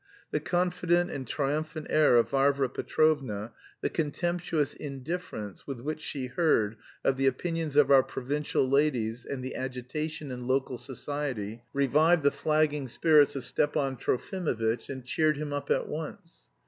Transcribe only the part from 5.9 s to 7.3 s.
she heard of the